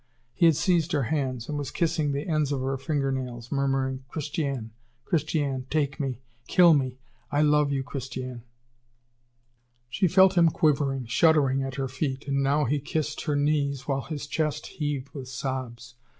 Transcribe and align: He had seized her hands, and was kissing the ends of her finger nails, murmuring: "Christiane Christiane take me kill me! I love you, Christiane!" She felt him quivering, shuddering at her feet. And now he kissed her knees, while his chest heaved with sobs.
He 0.33 0.47
had 0.47 0.55
seized 0.55 0.93
her 0.93 1.03
hands, 1.13 1.47
and 1.47 1.59
was 1.59 1.69
kissing 1.69 2.11
the 2.11 2.27
ends 2.27 2.51
of 2.51 2.61
her 2.61 2.75
finger 2.75 3.11
nails, 3.11 3.51
murmuring: 3.51 4.03
"Christiane 4.07 4.71
Christiane 5.05 5.67
take 5.69 5.99
me 5.99 6.17
kill 6.47 6.73
me! 6.73 6.97
I 7.31 7.43
love 7.43 7.71
you, 7.71 7.83
Christiane!" 7.83 8.41
She 9.91 10.07
felt 10.07 10.35
him 10.35 10.49
quivering, 10.49 11.05
shuddering 11.05 11.61
at 11.61 11.75
her 11.75 11.87
feet. 11.87 12.27
And 12.27 12.41
now 12.41 12.65
he 12.65 12.79
kissed 12.79 13.25
her 13.25 13.35
knees, 13.35 13.87
while 13.87 14.01
his 14.01 14.25
chest 14.25 14.65
heaved 14.65 15.09
with 15.11 15.27
sobs. 15.27 15.93